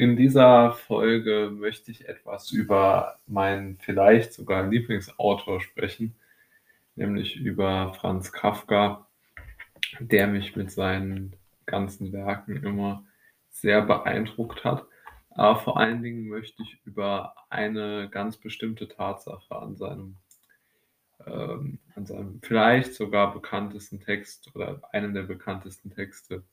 In 0.00 0.16
dieser 0.16 0.74
Folge 0.74 1.50
möchte 1.52 1.90
ich 1.90 2.08
etwas 2.08 2.52
über 2.52 3.18
meinen 3.26 3.78
vielleicht 3.78 4.32
sogar 4.32 4.64
Lieblingsautor 4.64 5.60
sprechen, 5.60 6.14
nämlich 6.94 7.34
über 7.34 7.92
Franz 7.94 8.30
Kafka, 8.30 9.08
der 9.98 10.28
mich 10.28 10.54
mit 10.54 10.70
seinen 10.70 11.34
ganzen 11.66 12.12
Werken 12.12 12.62
immer 12.62 13.04
sehr 13.50 13.82
beeindruckt 13.82 14.62
hat. 14.62 14.86
Aber 15.30 15.58
vor 15.58 15.80
allen 15.80 16.00
Dingen 16.00 16.28
möchte 16.28 16.62
ich 16.62 16.78
über 16.84 17.34
eine 17.50 18.08
ganz 18.08 18.36
bestimmte 18.36 18.86
Tatsache 18.86 19.56
an 19.56 19.76
seinem, 19.76 20.16
ähm, 21.26 21.80
an 21.96 22.06
seinem 22.06 22.40
vielleicht 22.40 22.94
sogar 22.94 23.34
bekanntesten 23.34 23.98
Text 23.98 24.54
oder 24.54 24.80
einem 24.92 25.12
der 25.12 25.24
bekanntesten 25.24 25.90
Texte, 25.90 26.44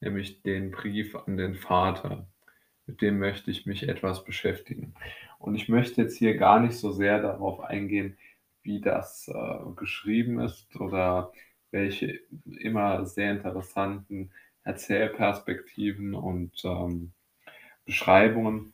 nämlich 0.00 0.42
den 0.42 0.72
Brief 0.72 1.14
an 1.14 1.36
den 1.36 1.54
Vater. 1.54 2.26
Mit 2.86 3.02
dem 3.02 3.18
möchte 3.18 3.50
ich 3.50 3.66
mich 3.66 3.88
etwas 3.88 4.24
beschäftigen. 4.24 4.94
Und 5.38 5.54
ich 5.56 5.68
möchte 5.68 6.02
jetzt 6.02 6.16
hier 6.16 6.36
gar 6.36 6.60
nicht 6.60 6.76
so 6.76 6.92
sehr 6.92 7.20
darauf 7.20 7.60
eingehen, 7.60 8.16
wie 8.62 8.80
das 8.80 9.28
äh, 9.28 9.70
geschrieben 9.76 10.40
ist 10.40 10.74
oder 10.76 11.32
welche 11.70 12.20
immer 12.44 13.06
sehr 13.06 13.32
interessanten 13.32 14.30
Erzählperspektiven 14.64 16.14
und 16.14 16.64
ähm, 16.64 17.12
Beschreibungen 17.84 18.72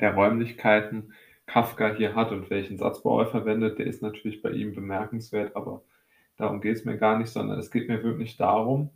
der 0.00 0.14
Räumlichkeiten 0.14 1.14
Kafka 1.46 1.94
hier 1.94 2.14
hat 2.14 2.30
und 2.32 2.50
welchen 2.50 2.78
Satzbau 2.78 3.20
er 3.20 3.26
verwendet, 3.26 3.78
der 3.78 3.86
ist 3.86 4.02
natürlich 4.02 4.42
bei 4.42 4.50
ihm 4.50 4.74
bemerkenswert, 4.74 5.56
aber 5.56 5.82
darum 6.36 6.60
geht 6.60 6.76
es 6.76 6.84
mir 6.84 6.96
gar 6.96 7.18
nicht, 7.18 7.30
sondern 7.30 7.58
es 7.58 7.70
geht 7.70 7.88
mir 7.88 8.02
wirklich 8.02 8.36
darum, 8.36 8.90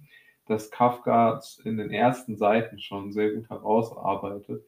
dass 0.47 0.71
Kafka 0.71 1.41
in 1.65 1.77
den 1.77 1.91
ersten 1.91 2.37
Seiten 2.37 2.79
schon 2.79 3.13
sehr 3.13 3.33
gut 3.33 3.49
herausarbeitet, 3.51 4.65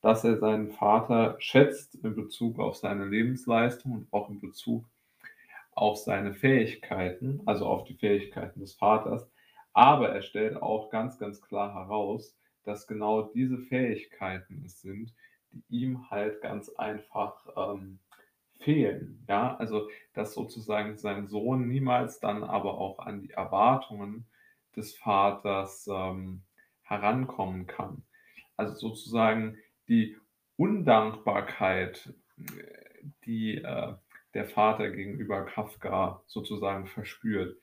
dass 0.00 0.24
er 0.24 0.38
seinen 0.38 0.70
Vater 0.70 1.36
schätzt 1.38 1.94
in 1.96 2.14
Bezug 2.14 2.58
auf 2.58 2.76
seine 2.76 3.04
Lebensleistung 3.06 3.92
und 3.92 4.12
auch 4.12 4.28
in 4.28 4.40
Bezug 4.40 4.84
auf 5.74 5.96
seine 5.96 6.34
Fähigkeiten, 6.34 7.40
also 7.46 7.66
auf 7.66 7.84
die 7.84 7.94
Fähigkeiten 7.94 8.60
des 8.60 8.74
Vaters. 8.74 9.26
Aber 9.72 10.10
er 10.10 10.22
stellt 10.22 10.60
auch 10.60 10.90
ganz, 10.90 11.18
ganz 11.18 11.40
klar 11.40 11.72
heraus, 11.74 12.36
dass 12.64 12.86
genau 12.86 13.22
diese 13.22 13.58
Fähigkeiten 13.58 14.62
es 14.66 14.80
sind, 14.82 15.14
die 15.50 15.62
ihm 15.68 16.10
halt 16.10 16.42
ganz 16.42 16.68
einfach 16.70 17.46
ähm, 17.56 17.98
fehlen. 18.58 19.24
Ja, 19.28 19.56
also 19.56 19.88
dass 20.14 20.34
sozusagen 20.34 20.98
sein 20.98 21.26
Sohn 21.28 21.68
niemals 21.68 22.20
dann 22.20 22.44
aber 22.44 22.78
auch 22.78 22.98
an 22.98 23.22
die 23.22 23.30
Erwartungen 23.30 24.26
des 24.76 24.96
Vaters 24.96 25.88
ähm, 25.90 26.42
herankommen 26.82 27.66
kann. 27.66 28.02
Also 28.56 28.74
sozusagen 28.74 29.58
die 29.88 30.16
Undankbarkeit, 30.56 32.14
die 33.24 33.56
äh, 33.56 33.94
der 34.34 34.46
Vater 34.46 34.90
gegenüber 34.90 35.44
Kafka 35.44 36.22
sozusagen 36.26 36.86
verspürt, 36.86 37.56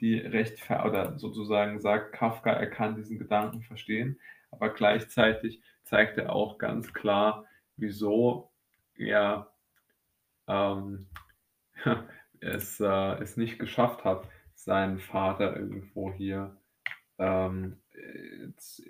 die 0.00 0.18
recht 0.18 0.70
oder 0.70 1.18
sozusagen 1.18 1.80
sagt, 1.80 2.12
Kafka, 2.12 2.52
er 2.52 2.68
kann 2.68 2.96
diesen 2.96 3.18
Gedanken 3.18 3.62
verstehen, 3.62 4.18
aber 4.50 4.70
gleichzeitig 4.70 5.62
zeigt 5.84 6.18
er 6.18 6.32
auch 6.32 6.58
ganz 6.58 6.92
klar, 6.92 7.46
wieso 7.76 8.50
er 8.94 9.50
ähm, 10.46 11.06
es, 12.40 12.80
äh, 12.80 13.22
es 13.22 13.36
nicht 13.36 13.58
geschafft 13.58 14.04
hat, 14.04 14.26
seinen 14.64 14.98
Vater 14.98 15.56
irgendwo 15.56 16.12
hier 16.12 16.56
ähm, 17.18 17.76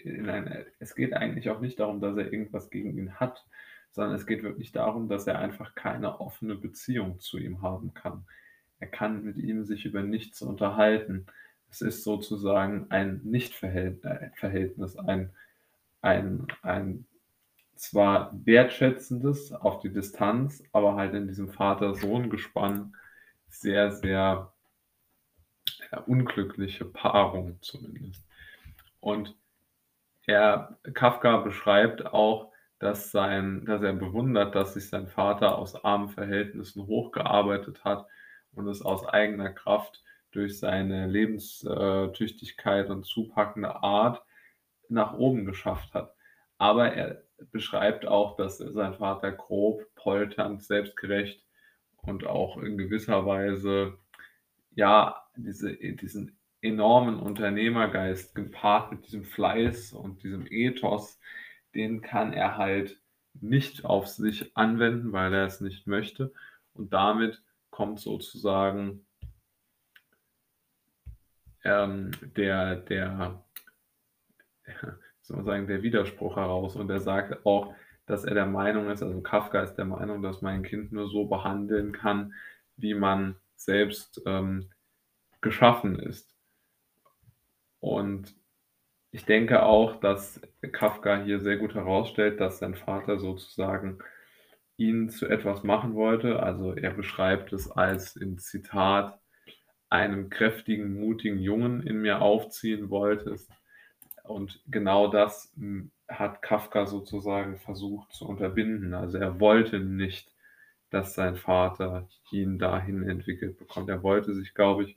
in 0.04 0.28
ein, 0.28 0.64
es 0.78 0.94
geht 0.94 1.14
eigentlich 1.14 1.50
auch 1.50 1.60
nicht 1.60 1.80
darum, 1.80 2.00
dass 2.00 2.16
er 2.16 2.32
irgendwas 2.32 2.70
gegen 2.70 2.96
ihn 2.96 3.14
hat, 3.14 3.44
sondern 3.90 4.14
es 4.14 4.26
geht 4.26 4.42
wirklich 4.42 4.72
darum, 4.72 5.08
dass 5.08 5.26
er 5.26 5.38
einfach 5.38 5.74
keine 5.74 6.20
offene 6.20 6.54
Beziehung 6.54 7.18
zu 7.18 7.38
ihm 7.38 7.62
haben 7.62 7.92
kann. 7.94 8.24
Er 8.78 8.86
kann 8.86 9.24
mit 9.24 9.36
ihm 9.36 9.64
sich 9.64 9.84
über 9.84 10.02
nichts 10.02 10.42
unterhalten. 10.42 11.26
Es 11.70 11.80
ist 11.80 12.04
sozusagen 12.04 12.86
ein 12.90 13.20
Nichtverhältnis, 13.24 14.96
ein 14.96 15.32
ein, 16.02 16.46
ein 16.62 17.06
zwar 17.74 18.32
wertschätzendes 18.44 19.52
auf 19.52 19.80
die 19.80 19.92
Distanz, 19.92 20.62
aber 20.72 20.96
halt 20.96 21.14
in 21.14 21.26
diesem 21.26 21.48
Vater-Sohn-Gespann 21.48 22.94
sehr, 23.48 23.92
sehr 23.92 24.52
ja, 25.92 25.98
unglückliche 26.00 26.84
Paarung 26.84 27.58
zumindest. 27.60 28.26
Und 29.00 29.36
er, 30.26 30.78
Kafka 30.94 31.38
beschreibt 31.38 32.06
auch, 32.06 32.52
dass, 32.78 33.10
sein, 33.10 33.64
dass 33.66 33.82
er 33.82 33.92
bewundert, 33.92 34.54
dass 34.54 34.74
sich 34.74 34.88
sein 34.88 35.06
Vater 35.06 35.58
aus 35.58 35.84
armen 35.84 36.08
Verhältnissen 36.08 36.86
hochgearbeitet 36.86 37.84
hat 37.84 38.06
und 38.52 38.68
es 38.68 38.82
aus 38.82 39.06
eigener 39.06 39.50
Kraft 39.50 40.02
durch 40.32 40.58
seine 40.58 41.06
Lebenstüchtigkeit 41.06 42.88
und 42.88 43.04
zupackende 43.04 43.82
Art 43.82 44.22
nach 44.88 45.14
oben 45.14 45.44
geschafft 45.44 45.92
hat. 45.94 46.14
Aber 46.58 46.92
er 46.92 47.22
beschreibt 47.52 48.06
auch, 48.06 48.36
dass 48.36 48.58
sein 48.58 48.94
Vater 48.94 49.32
grob, 49.32 49.82
polternd, 49.94 50.62
selbstgerecht 50.62 51.44
und 52.02 52.26
auch 52.26 52.56
in 52.58 52.78
gewisser 52.78 53.26
Weise, 53.26 53.98
ja, 54.74 55.22
diese, 55.36 55.74
diesen 55.74 56.38
enormen 56.60 57.18
Unternehmergeist 57.18 58.34
gepaart 58.34 58.92
mit 58.92 59.06
diesem 59.06 59.24
Fleiß 59.24 59.92
und 59.92 60.22
diesem 60.22 60.46
Ethos, 60.46 61.18
den 61.74 62.02
kann 62.02 62.32
er 62.32 62.56
halt 62.56 63.00
nicht 63.34 63.84
auf 63.84 64.08
sich 64.08 64.56
anwenden, 64.56 65.12
weil 65.12 65.32
er 65.32 65.46
es 65.46 65.60
nicht 65.60 65.86
möchte. 65.86 66.32
Und 66.72 66.92
damit 66.92 67.42
kommt 67.70 68.00
sozusagen 68.00 69.06
ähm, 71.64 72.10
der, 72.36 72.76
der 72.76 73.44
soll 75.30 75.36
man 75.36 75.46
sagen, 75.46 75.66
der 75.66 75.82
Widerspruch 75.82 76.36
heraus. 76.36 76.76
Und 76.76 76.90
er 76.90 77.00
sagt 77.00 77.46
auch, 77.46 77.74
dass 78.06 78.24
er 78.24 78.34
der 78.34 78.46
Meinung 78.46 78.90
ist, 78.90 79.02
also 79.02 79.20
Kafka 79.20 79.62
ist 79.62 79.74
der 79.74 79.84
Meinung, 79.84 80.22
dass 80.22 80.42
mein 80.42 80.62
Kind 80.62 80.92
nur 80.92 81.08
so 81.08 81.26
behandeln 81.26 81.92
kann, 81.92 82.34
wie 82.76 82.94
man 82.94 83.36
selbst 83.64 84.22
ähm, 84.26 84.70
geschaffen 85.40 85.98
ist. 85.98 86.34
Und 87.80 88.34
ich 89.10 89.24
denke 89.24 89.62
auch, 89.62 89.96
dass 89.96 90.40
Kafka 90.72 91.22
hier 91.22 91.40
sehr 91.40 91.56
gut 91.56 91.74
herausstellt, 91.74 92.40
dass 92.40 92.58
sein 92.58 92.74
Vater 92.74 93.18
sozusagen 93.18 93.98
ihn 94.76 95.10
zu 95.10 95.26
etwas 95.26 95.62
machen 95.62 95.94
wollte. 95.94 96.42
Also 96.42 96.74
er 96.74 96.92
beschreibt 96.92 97.52
es 97.52 97.70
als 97.70 98.16
im 98.16 98.38
Zitat 98.38 99.20
einen 99.88 100.30
kräftigen, 100.30 100.94
mutigen 100.94 101.38
Jungen 101.38 101.82
in 101.82 102.00
mir 102.00 102.22
aufziehen 102.22 102.88
wollte. 102.90 103.36
Und 104.22 104.62
genau 104.68 105.08
das 105.08 105.52
hm, 105.56 105.90
hat 106.08 106.40
Kafka 106.42 106.86
sozusagen 106.86 107.58
versucht 107.58 108.12
zu 108.12 108.26
unterbinden. 108.28 108.94
Also 108.94 109.18
er 109.18 109.40
wollte 109.40 109.80
nicht, 109.80 110.32
dass 110.90 111.14
sein 111.14 111.36
Vater 111.36 112.08
ihn 112.30 112.58
dahin 112.58 113.08
entwickelt 113.08 113.58
bekommt. 113.58 113.88
Er 113.88 114.02
wollte 114.02 114.34
sich, 114.34 114.54
glaube 114.54 114.84
ich, 114.84 114.96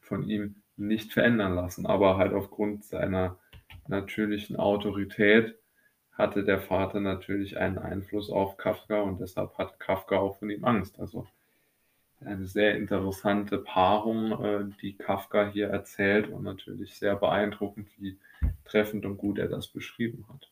von 0.00 0.28
ihm 0.28 0.56
nicht 0.76 1.12
verändern 1.12 1.54
lassen. 1.54 1.86
Aber 1.86 2.16
halt 2.18 2.32
aufgrund 2.32 2.84
seiner 2.84 3.38
natürlichen 3.88 4.56
Autorität 4.56 5.56
hatte 6.12 6.44
der 6.44 6.60
Vater 6.60 7.00
natürlich 7.00 7.58
einen 7.58 7.78
Einfluss 7.78 8.30
auf 8.30 8.56
Kafka 8.56 9.00
und 9.00 9.20
deshalb 9.20 9.56
hat 9.58 9.80
Kafka 9.80 10.18
auch 10.18 10.38
von 10.38 10.50
ihm 10.50 10.64
Angst. 10.64 11.00
Also 11.00 11.26
eine 12.20 12.46
sehr 12.46 12.76
interessante 12.76 13.58
Paarung, 13.58 14.44
äh, 14.44 14.64
die 14.80 14.96
Kafka 14.96 15.48
hier 15.50 15.68
erzählt 15.68 16.28
und 16.28 16.44
natürlich 16.44 16.94
sehr 16.94 17.16
beeindruckend, 17.16 17.88
wie 17.98 18.18
treffend 18.64 19.04
und 19.06 19.16
gut 19.16 19.38
er 19.38 19.48
das 19.48 19.68
beschrieben 19.68 20.26
hat. 20.32 20.51